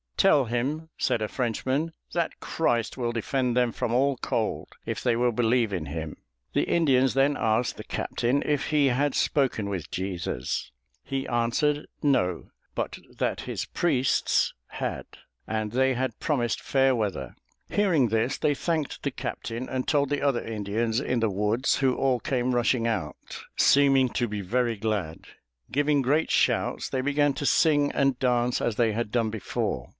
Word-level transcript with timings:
"Tell 0.17 0.45
him," 0.45 0.89
said 0.99 1.19
a 1.23 1.27
Frenchman, 1.27 1.93
"that 2.13 2.39
Christ 2.39 2.95
will 2.95 3.11
defend 3.11 3.57
them 3.57 3.71
from 3.71 3.91
all 3.91 4.17
cold, 4.17 4.67
if 4.85 5.01
they 5.01 5.15
will 5.15 5.31
believe 5.31 5.73
in 5.73 5.87
him." 5.87 6.17
The 6.53 6.63
Indians 6.69 7.15
then 7.15 7.35
asked 7.37 7.75
the 7.77 7.83
captain 7.83 8.43
if 8.45 8.67
he 8.67 8.87
had 8.87 9.15
spoken 9.15 9.67
with 9.67 9.89
Jesus. 9.89 10.71
He 11.03 11.27
answered 11.27 11.87
No; 12.03 12.49
but 12.75 12.99
that 13.17 13.41
his 13.41 13.65
priests 13.65 14.53
had, 14.67 15.05
and 15.47 15.71
they 15.71 15.95
had 15.95 16.19
promised 16.19 16.61
fair 16.61 16.95
weather. 16.95 17.35
Hearing 17.69 18.09
this, 18.09 18.37
they 18.37 18.53
thanked 18.53 19.01
the 19.01 19.11
captain 19.11 19.67
and 19.69 19.87
told 19.87 20.09
the 20.09 20.21
other 20.21 20.43
Indians 20.43 20.99
in 20.99 21.19
the 21.19 21.31
woods, 21.31 21.77
who 21.77 21.95
all 21.95 22.19
came 22.19 22.53
rushing 22.53 22.87
out, 22.87 23.17
seeming 23.55 24.07
to 24.09 24.27
be 24.27 24.41
very 24.41 24.75
glad. 24.77 25.25
Giving 25.71 26.03
great 26.03 26.29
shouts, 26.29 26.89
they 26.89 27.01
began 27.01 27.33
to 27.33 27.45
sing 27.45 27.91
and 27.91 28.19
dance 28.19 28.61
as 28.61 28.75
they 28.75 28.93
had 28.93 29.11
done 29.11 29.31
before. 29.31 29.89